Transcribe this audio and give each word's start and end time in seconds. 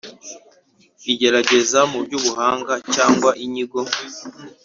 Igerageza 1.11 1.79
mu 1.91 1.99
by 2.05 2.13
ubuhanga 2.19 2.73
cyangwa 2.93 3.29
inyigo 3.43 3.79